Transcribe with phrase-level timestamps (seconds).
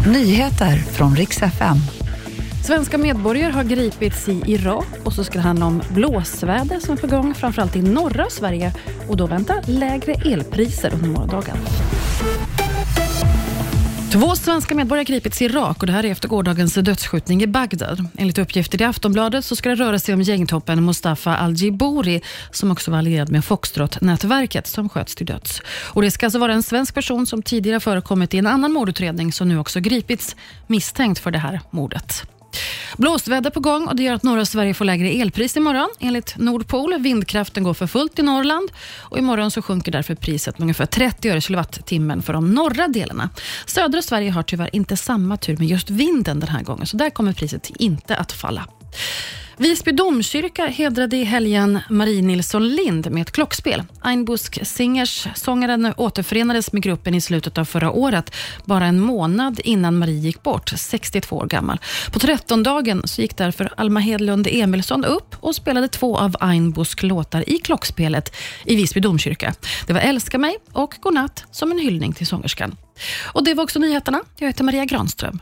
[0.00, 1.76] Nyheter från riks FM.
[2.64, 6.96] Svenska medborgare har gripits i Irak och så ska det handla om blåsväder som är
[6.96, 8.72] på gång, framförallt i norra Sverige
[9.08, 11.56] och då väntar lägre elpriser under morgondagen.
[14.14, 18.08] Två svenska medborgare gripits i Irak och det här är efter gårdagens dödsskjutning i Bagdad.
[18.18, 22.90] Enligt uppgifter i Aftonbladet så ska det röra sig om gängtoppen Mustafa Al-Jibouri som också
[22.90, 25.62] var allierad med Foxtrot-nätverket som sköts till döds.
[25.66, 29.32] Och det ska alltså vara en svensk person som tidigare förekommit i en annan mordutredning
[29.32, 30.36] som nu också gripits
[30.66, 32.24] misstänkt för det här mordet.
[32.96, 35.88] Blåsväder på gång och det gör att norra Sverige får lägre elpris imorgon.
[36.00, 40.64] Enligt Nordpol, vindkraften går för fullt i Norrland och imorgon så sjunker därför priset med
[40.64, 43.30] ungefär 30 öre kilowattimmen för de norra delarna.
[43.66, 47.10] Södra Sverige har tyvärr inte samma tur med just vinden den här gången, så där
[47.10, 48.66] kommer priset inte att falla.
[49.56, 53.82] Visby domkyrka hedrade i helgen Marie Nilsson Lind med ett klockspel.
[54.02, 59.98] Einbusk Singers, sångaren, återförenades med gruppen i slutet av förra året, bara en månad innan
[59.98, 61.78] Marie gick bort, 62 år gammal.
[62.12, 67.48] På trettondagen så gick därför Alma Hedlund Emilsson upp och spelade två av Einbusk låtar
[67.50, 69.54] i klockspelet i Visby domkyrka.
[69.86, 72.76] Det var Älska mig och Godnatt som en hyllning till sångerskan.
[73.24, 74.20] Och Det var också nyheterna.
[74.38, 75.40] Jag heter Maria Granström.